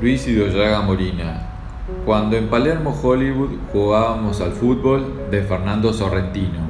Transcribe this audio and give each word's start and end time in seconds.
Luis 0.00 0.28
Idoyaga 0.28 0.80
Molina. 0.82 1.40
Cuando 2.06 2.36
en 2.36 2.46
Palermo, 2.46 2.96
Hollywood, 3.02 3.50
jugábamos 3.72 4.40
al 4.40 4.52
fútbol 4.52 5.28
de 5.28 5.42
Fernando 5.42 5.92
Sorrentino. 5.92 6.60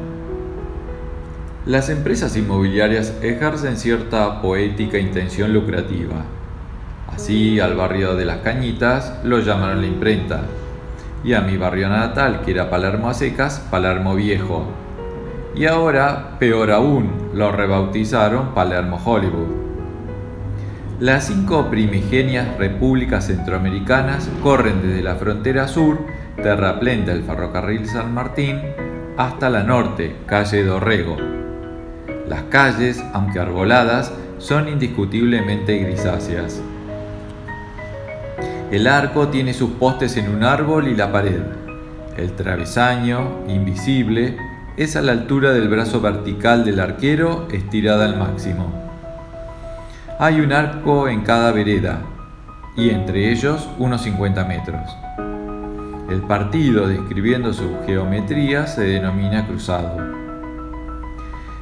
Las 1.67 1.91
empresas 1.91 2.39
inmobiliarias 2.39 3.19
ejercen 3.21 3.77
cierta 3.77 4.41
poética 4.41 4.99
intención 4.99 5.53
lucrativa. 5.53 6.25
Así 7.15 7.61
al 7.61 7.77
barrio 7.77 8.17
de 8.17 8.25
las 8.25 8.39
Cañitas 8.39 9.13
lo 9.25 9.41
llamaron 9.41 9.83
la 9.83 9.89
imprenta. 9.89 10.45
Y 11.23 11.35
a 11.35 11.43
mi 11.43 11.59
barrio 11.59 11.91
natal, 11.91 12.41
que 12.47 12.53
era 12.53 12.71
Palermo 12.71 13.11
a 13.11 13.15
secas, 13.15 13.61
Palermo 13.71 14.15
Viejo. 14.15 14.65
Y 15.55 15.67
ahora, 15.67 16.39
peor 16.39 16.71
aún, 16.71 17.11
lo 17.35 17.53
rebautizaron 17.53 18.55
Palermo 18.55 18.99
Hollywood. 19.05 19.68
Las 21.01 21.29
cinco 21.29 21.71
primigenias 21.71 22.59
repúblicas 22.59 23.29
centroamericanas 23.29 24.29
corren 24.43 24.83
desde 24.83 25.01
la 25.01 25.15
frontera 25.15 25.69
sur, 25.69 26.01
terraplén 26.43 27.07
del 27.07 27.23
ferrocarril 27.23 27.87
San 27.87 28.13
Martín, 28.13 28.61
hasta 29.17 29.49
la 29.49 29.63
norte, 29.63 30.17
calle 30.27 30.65
Dorrego. 30.65 31.17
Las 32.27 32.43
calles, 32.51 33.01
aunque 33.13 33.39
arboladas, 33.39 34.13
son 34.39 34.67
indiscutiblemente 34.67 35.79
grisáceas. 35.79 36.61
El 38.73 38.89
arco 38.89 39.29
tiene 39.29 39.55
sus 39.55 39.71
postes 39.71 40.17
en 40.17 40.29
un 40.29 40.43
árbol 40.43 40.89
y 40.89 40.97
la 40.97 41.13
pared. 41.13 41.43
El 42.17 42.33
travesaño, 42.33 43.45
invisible, 43.47 44.37
es 44.77 44.97
a 44.97 45.03
la 45.03 45.13
altura 45.13 45.53
del 45.53 45.69
brazo 45.69 46.01
vertical 46.01 46.65
del 46.65 46.81
arquero 46.81 47.47
estirada 47.53 48.05
al 48.05 48.19
máximo. 48.19 48.88
Hay 50.21 50.41
un 50.41 50.53
arco 50.53 51.07
en 51.07 51.21
cada 51.21 51.53
vereda 51.53 52.01
y 52.77 52.91
entre 52.91 53.31
ellos 53.31 53.69
unos 53.79 54.03
50 54.03 54.45
metros. 54.47 54.97
El 56.11 56.23
partido, 56.23 56.89
describiendo 56.89 57.53
su 57.53 57.77
geometría, 57.87 58.67
se 58.67 58.83
denomina 58.83 59.47
cruzado. 59.47 59.97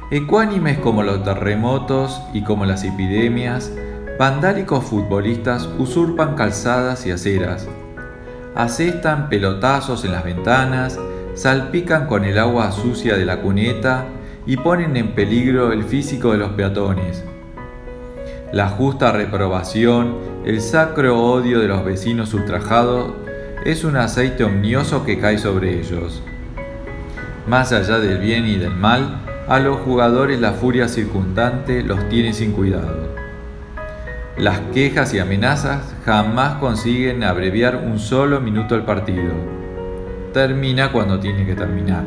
Ecuánimes 0.09 0.79
como 0.79 1.03
los 1.03 1.23
terremotos 1.23 2.19
y 2.33 2.41
como 2.41 2.65
las 2.65 2.83
epidemias, 2.83 3.71
vandálicos 4.17 4.85
futbolistas 4.85 5.69
usurpan 5.77 6.33
calzadas 6.33 7.05
y 7.05 7.11
aceras, 7.11 7.67
asestan 8.55 9.29
pelotazos 9.29 10.03
en 10.03 10.13
las 10.13 10.23
ventanas, 10.23 10.99
salpican 11.35 12.07
con 12.07 12.25
el 12.25 12.39
agua 12.39 12.71
sucia 12.71 13.17
de 13.17 13.25
la 13.25 13.39
cuneta 13.39 14.05
y 14.47 14.57
ponen 14.57 14.97
en 14.97 15.13
peligro 15.13 15.71
el 15.71 15.83
físico 15.83 16.31
de 16.31 16.39
los 16.39 16.53
peatones 16.53 17.23
la 18.51 18.69
justa 18.69 19.11
reprobación, 19.11 20.15
el 20.45 20.61
sacro 20.61 21.21
odio 21.21 21.59
de 21.59 21.67
los 21.67 21.83
vecinos 21.83 22.33
ultrajados, 22.33 23.11
es 23.65 23.83
un 23.83 23.97
aceite 23.97 24.45
omnioso 24.45 25.03
que 25.03 25.19
cae 25.19 25.37
sobre 25.37 25.79
ellos. 25.79 26.21
Más 27.45 27.73
allá 27.73 27.99
del 27.99 28.19
bien 28.19 28.45
y 28.45 28.55
del 28.55 28.75
mal, 28.75 29.19
a 29.49 29.59
los 29.59 29.77
jugadores 29.79 30.39
la 30.39 30.53
furia 30.53 30.87
circundante 30.87 31.83
los 31.83 32.07
tiene 32.09 32.33
sin 32.33 32.53
cuidado. 32.53 33.07
Las 34.37 34.59
quejas 34.73 35.13
y 35.13 35.19
amenazas 35.19 35.95
jamás 36.05 36.55
consiguen 36.59 37.23
abreviar 37.23 37.77
un 37.77 37.99
solo 37.99 38.39
minuto 38.39 38.75
el 38.75 38.83
partido. 38.83 39.33
Termina 40.31 40.91
cuando 40.91 41.19
tiene 41.19 41.45
que 41.45 41.55
terminar. 41.55 42.03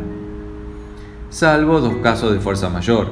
Salvo 1.29 1.81
dos 1.81 1.97
casos 2.03 2.33
de 2.33 2.41
fuerza 2.41 2.69
mayor. 2.69 3.09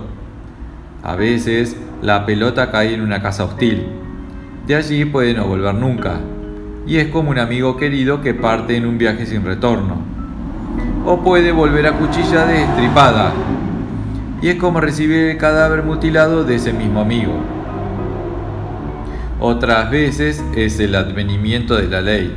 A 1.03 1.17
veces 1.17 1.77
la 2.03 2.25
pelota 2.25 2.71
cae 2.71 2.95
en 2.95 3.01
una 3.01 3.21
casa 3.21 3.45
hostil. 3.45 3.87
De 4.67 4.77
allí 4.77 5.05
puede 5.05 5.35
no 5.35 5.47
volver 5.47 5.75
nunca, 5.75 6.21
y 6.87 6.99
es 6.99 7.09
como 7.09 7.31
un 7.31 7.39
amigo 7.39 7.77
querido 7.77 8.21
que 8.21 8.35
parte 8.35 8.77
en 8.77 8.87
un 8.87 8.99
viaje 8.99 9.27
sin 9.27 9.45
retorno. 9.45 9.97
O 11.05 11.23
puede 11.23 11.51
volver 11.51 11.87
a 11.87 11.93
cuchilla 11.93 12.47
de 12.47 12.63
estripada, 12.63 13.33
y 14.41 14.48
es 14.48 14.57
como 14.57 14.81
recibir 14.81 15.25
el 15.25 15.39
cadáver 15.39 15.83
mutilado 15.83 16.45
de 16.45 16.55
ese 16.55 16.73
mismo 16.73 17.01
amigo. 17.01 17.33
Otras 19.41 19.91
veces 19.91 20.45
es 20.55 20.79
el 20.79 20.95
advenimiento 20.95 21.77
de 21.77 21.89
la 21.89 22.01
ley, 22.01 22.37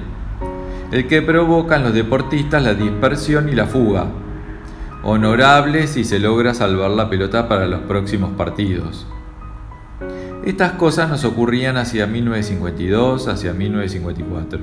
el 0.91 1.07
que 1.07 1.21
provoca 1.21 1.75
en 1.75 1.83
los 1.83 1.93
deportistas 1.93 2.63
la 2.63 2.73
dispersión 2.73 3.49
y 3.49 3.53
la 3.53 3.65
fuga, 3.65 4.07
honorable 5.03 5.87
si 5.87 6.03
se 6.03 6.19
logra 6.19 6.53
salvar 6.53 6.91
la 6.91 7.09
pelota 7.09 7.47
para 7.47 7.67
los 7.67 7.81
próximos 7.81 8.31
partidos. 8.31 9.07
Estas 10.43 10.71
cosas 10.71 11.07
nos 11.07 11.23
ocurrían 11.23 11.77
hacia 11.77 12.07
1952, 12.07 13.27
hacia 13.27 13.53
1954. 13.53 14.59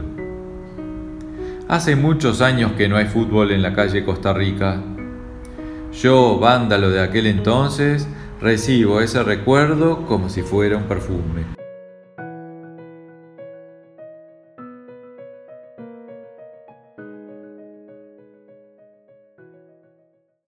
Hace 1.68 1.94
muchos 1.94 2.40
años 2.40 2.72
que 2.72 2.88
no 2.88 2.96
hay 2.96 3.04
fútbol 3.04 3.52
en 3.52 3.62
la 3.62 3.74
calle 3.74 4.04
Costa 4.04 4.32
Rica. 4.32 4.82
Yo, 5.92 6.40
vándalo 6.40 6.90
de 6.90 7.00
aquel 7.00 7.26
entonces, 7.26 8.08
recibo 8.40 9.00
ese 9.00 9.22
recuerdo 9.22 10.04
como 10.06 10.28
si 10.28 10.42
fuera 10.42 10.76
un 10.76 10.84
perfume. 10.84 11.57